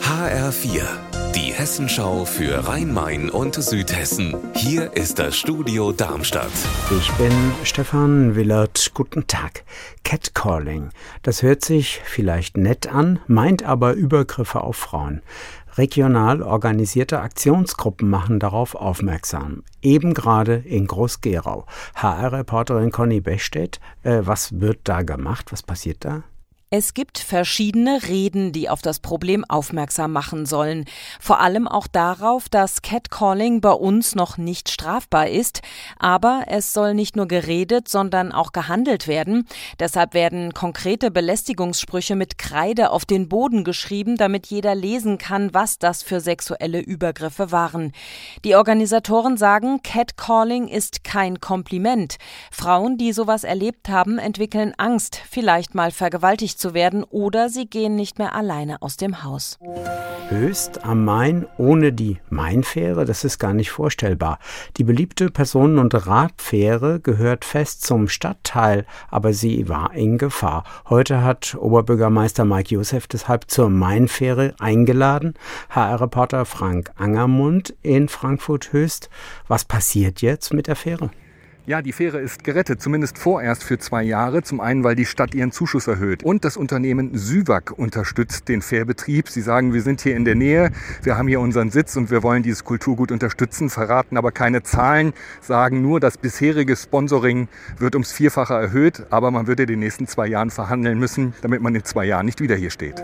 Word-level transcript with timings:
HR4, 0.00 0.82
die 1.34 1.52
Hessenschau 1.52 2.24
für 2.24 2.68
Rhein-Main 2.68 3.30
und 3.30 3.56
Südhessen. 3.56 4.36
Hier 4.54 4.92
ist 4.96 5.18
das 5.18 5.36
Studio 5.36 5.90
Darmstadt. 5.90 6.52
Ich 6.96 7.10
bin 7.14 7.32
Stefan 7.64 8.36
Willert. 8.36 8.92
Guten 8.94 9.26
Tag. 9.26 9.64
Catcalling. 10.04 10.90
Das 11.22 11.42
hört 11.42 11.64
sich 11.64 12.00
vielleicht 12.04 12.56
nett 12.56 12.86
an, 12.86 13.18
meint 13.26 13.64
aber 13.64 13.94
Übergriffe 13.94 14.60
auf 14.60 14.76
Frauen. 14.76 15.20
Regional 15.76 16.40
organisierte 16.40 17.18
Aktionsgruppen 17.18 18.08
machen 18.08 18.38
darauf 18.38 18.76
aufmerksam. 18.76 19.64
Eben 19.82 20.14
gerade 20.14 20.54
in 20.54 20.86
Groß-Gerau. 20.86 21.66
HR-Reporterin 21.96 22.92
Conny 22.92 23.20
Bechstedt, 23.20 23.80
äh, 24.04 24.20
was 24.22 24.60
wird 24.60 24.80
da 24.84 25.02
gemacht? 25.02 25.50
Was 25.50 25.64
passiert 25.64 26.04
da? 26.04 26.22
Es 26.76 26.92
gibt 26.92 27.18
verschiedene 27.18 28.02
Reden, 28.08 28.50
die 28.50 28.68
auf 28.68 28.82
das 28.82 28.98
Problem 28.98 29.44
aufmerksam 29.44 30.10
machen 30.10 30.44
sollen. 30.44 30.86
Vor 31.20 31.38
allem 31.38 31.68
auch 31.68 31.86
darauf, 31.86 32.48
dass 32.48 32.82
Catcalling 32.82 33.60
bei 33.60 33.70
uns 33.70 34.16
noch 34.16 34.38
nicht 34.38 34.68
strafbar 34.68 35.28
ist. 35.28 35.62
Aber 36.00 36.46
es 36.48 36.72
soll 36.72 36.94
nicht 36.94 37.14
nur 37.14 37.28
geredet, 37.28 37.86
sondern 37.88 38.32
auch 38.32 38.50
gehandelt 38.50 39.06
werden. 39.06 39.46
Deshalb 39.78 40.14
werden 40.14 40.52
konkrete 40.52 41.12
Belästigungssprüche 41.12 42.16
mit 42.16 42.38
Kreide 42.38 42.90
auf 42.90 43.04
den 43.04 43.28
Boden 43.28 43.62
geschrieben, 43.62 44.16
damit 44.16 44.46
jeder 44.46 44.74
lesen 44.74 45.16
kann, 45.16 45.54
was 45.54 45.78
das 45.78 46.02
für 46.02 46.18
sexuelle 46.18 46.80
Übergriffe 46.80 47.52
waren. 47.52 47.92
Die 48.44 48.56
Organisatoren 48.56 49.36
sagen, 49.36 49.80
Catcalling 49.84 50.66
ist 50.66 51.04
kein 51.04 51.38
Kompliment. 51.38 52.16
Frauen, 52.50 52.98
die 52.98 53.12
sowas 53.12 53.44
erlebt 53.44 53.88
haben, 53.88 54.18
entwickeln 54.18 54.74
Angst, 54.76 55.20
vielleicht 55.30 55.76
mal 55.76 55.92
vergewaltigt 55.92 56.63
zu 56.64 56.72
werden 56.72 57.04
oder 57.04 57.50
sie 57.50 57.66
gehen 57.66 57.94
nicht 57.94 58.18
mehr 58.18 58.34
alleine 58.34 58.80
aus 58.80 58.96
dem 58.96 59.22
Haus. 59.22 59.58
Höchst 60.30 60.82
am 60.82 61.04
Main 61.04 61.44
ohne 61.58 61.92
die 61.92 62.16
Mainfähre, 62.30 63.04
das 63.04 63.22
ist 63.22 63.38
gar 63.38 63.52
nicht 63.52 63.70
vorstellbar. 63.70 64.38
Die 64.78 64.84
beliebte 64.84 65.30
Personen- 65.30 65.78
und 65.78 66.06
Radfähre 66.06 67.00
gehört 67.00 67.44
fest 67.44 67.82
zum 67.82 68.08
Stadtteil, 68.08 68.86
aber 69.10 69.34
sie 69.34 69.68
war 69.68 69.92
in 69.92 70.16
Gefahr. 70.16 70.64
Heute 70.88 71.22
hat 71.22 71.54
Oberbürgermeister 71.54 72.46
Mike 72.46 72.74
Josef 72.74 73.08
deshalb 73.08 73.50
zur 73.50 73.68
Mainfähre 73.68 74.54
eingeladen. 74.58 75.34
HR-Reporter 75.68 76.46
Frank 76.46 76.92
Angermund 76.96 77.74
in 77.82 78.08
Frankfurt 78.08 78.72
Höchst. 78.72 79.10
Was 79.48 79.66
passiert 79.66 80.22
jetzt 80.22 80.54
mit 80.54 80.66
der 80.66 80.76
Fähre? 80.76 81.10
Ja, 81.66 81.80
die 81.80 81.92
Fähre 81.92 82.20
ist 82.20 82.44
gerettet, 82.44 82.82
zumindest 82.82 83.16
vorerst 83.16 83.64
für 83.64 83.78
zwei 83.78 84.02
Jahre. 84.02 84.42
Zum 84.42 84.60
einen, 84.60 84.84
weil 84.84 84.94
die 84.94 85.06
Stadt 85.06 85.34
ihren 85.34 85.50
Zuschuss 85.50 85.86
erhöht. 85.86 86.22
Und 86.22 86.44
das 86.44 86.58
Unternehmen 86.58 87.16
Süwag 87.16 87.72
unterstützt 87.74 88.48
den 88.48 88.60
Fährbetrieb. 88.60 89.30
Sie 89.30 89.40
sagen, 89.40 89.72
wir 89.72 89.80
sind 89.80 90.02
hier 90.02 90.14
in 90.14 90.26
der 90.26 90.34
Nähe, 90.34 90.72
wir 91.02 91.16
haben 91.16 91.26
hier 91.26 91.40
unseren 91.40 91.70
Sitz 91.70 91.96
und 91.96 92.10
wir 92.10 92.22
wollen 92.22 92.42
dieses 92.42 92.64
Kulturgut 92.64 93.10
unterstützen, 93.10 93.70
verraten 93.70 94.18
aber 94.18 94.30
keine 94.30 94.62
Zahlen, 94.62 95.14
sagen 95.40 95.80
nur, 95.80 96.00
das 96.00 96.18
bisherige 96.18 96.76
Sponsoring 96.76 97.48
wird 97.78 97.94
ums 97.94 98.12
Vierfache 98.12 98.52
erhöht, 98.52 99.06
aber 99.08 99.30
man 99.30 99.46
würde 99.46 99.62
in 99.62 99.68
den 99.70 99.78
nächsten 99.78 100.06
zwei 100.06 100.26
Jahren 100.26 100.50
verhandeln 100.50 100.98
müssen, 100.98 101.32
damit 101.40 101.62
man 101.62 101.74
in 101.74 101.82
zwei 101.82 102.04
Jahren 102.04 102.26
nicht 102.26 102.42
wieder 102.42 102.56
hier 102.56 102.70
steht. 102.70 103.02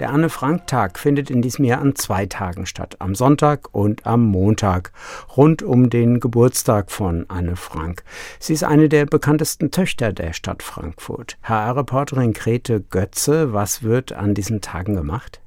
Der 0.00 0.10
Anne-Frank-Tag 0.10 0.98
findet 0.98 1.30
in 1.30 1.40
diesem 1.40 1.64
Jahr 1.64 1.80
an 1.80 1.94
zwei 1.94 2.26
Tagen 2.26 2.66
statt, 2.66 2.96
am 2.98 3.14
Sonntag 3.14 3.68
und 3.70 4.04
am 4.06 4.24
Montag, 4.24 4.90
rund 5.36 5.62
um 5.62 5.88
den 5.88 6.18
Geburtstag 6.18 6.90
von 6.90 7.26
Anne 7.28 7.54
Frank. 7.54 8.02
Sie 8.40 8.54
ist 8.54 8.64
eine 8.64 8.88
der 8.88 9.06
bekanntesten 9.06 9.70
Töchter 9.70 10.12
der 10.12 10.32
Stadt 10.32 10.64
Frankfurt. 10.64 11.38
HR-Reporterin 11.44 12.32
Grete 12.32 12.80
Götze, 12.80 13.52
was 13.52 13.84
wird 13.84 14.12
an 14.12 14.34
diesen 14.34 14.60
Tagen 14.60 14.96
gemacht? 14.96 15.43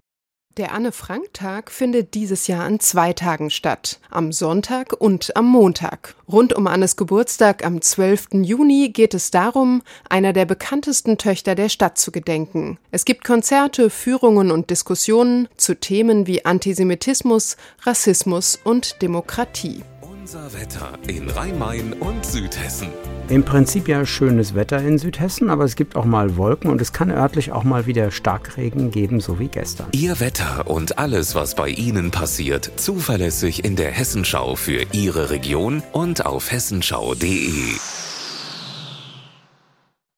Der 0.58 0.74
Anne-Frank-Tag 0.74 1.70
findet 1.70 2.16
dieses 2.16 2.48
Jahr 2.48 2.64
an 2.64 2.80
zwei 2.80 3.14
Tagen 3.14 3.52
statt, 3.52 4.00
am 4.10 4.32
Sonntag 4.32 4.92
und 4.92 5.38
am 5.38 5.46
Montag. 5.46 6.16
Rund 6.28 6.52
um 6.52 6.66
Annes 6.66 6.96
Geburtstag 6.96 7.64
am 7.64 7.80
12. 7.80 8.30
Juni 8.42 8.90
geht 8.90 9.14
es 9.14 9.30
darum, 9.30 9.84
einer 10.10 10.34
der 10.34 10.46
bekanntesten 10.46 11.20
Töchter 11.20 11.54
der 11.54 11.70
Stadt 11.70 12.00
zu 12.00 12.12
gedenken. 12.12 12.80
Es 12.90 13.06
gibt 13.06 13.24
Konzerte, 13.24 13.92
Führungen 13.92 14.50
und 14.50 14.72
Diskussionen 14.72 15.48
zu 15.58 15.76
Themen 15.76 16.26
wie 16.26 16.44
Antisemitismus, 16.44 17.56
Rassismus 17.84 18.60
und 18.64 19.04
Demokratie. 19.04 19.84
Unser 20.28 20.54
Wetter 20.60 20.90
in 21.08 21.30
Rhein-Main 21.30 21.94
und 21.94 22.26
Südhessen. 22.26 22.90
Im 23.30 23.46
Prinzip 23.46 23.88
ja 23.88 24.06
schönes 24.06 24.56
Wetter 24.56 24.78
in 24.80 24.98
Südhessen, 24.98 25.50
aber 25.50 25.64
es 25.64 25.78
gibt 25.78 25.96
auch 25.96 26.04
mal 26.04 26.36
Wolken 26.36 26.70
und 26.70 26.82
es 26.82 26.92
kann 26.92 27.12
örtlich 27.12 27.54
auch 27.54 27.64
mal 27.64 27.86
wieder 27.86 28.12
Starkregen 28.12 28.92
geben, 28.92 29.22
so 29.22 29.40
wie 29.40 29.48
gestern. 29.48 29.88
Ihr 29.94 30.20
Wetter 30.20 30.68
und 30.68 31.00
alles, 31.00 31.34
was 31.34 31.56
bei 31.56 31.70
Ihnen 31.70 32.12
passiert, 32.12 32.70
zuverlässig 32.76 33.64
in 33.64 33.78
der 33.78 33.92
Hessenschau 33.92 34.58
für 34.58 34.86
Ihre 34.92 35.30
Region 35.30 35.82
und 35.94 36.26
auf 36.26 36.52
hessenschau.de. 36.52 37.78